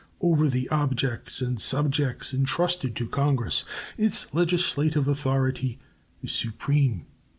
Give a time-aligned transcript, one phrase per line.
[0.19, 3.63] Over the objects and subjects intrusted to Congress
[3.99, 5.77] its legislative authority
[6.23, 7.05] is supreme.